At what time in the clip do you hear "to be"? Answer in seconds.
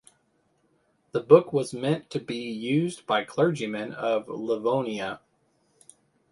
2.09-2.49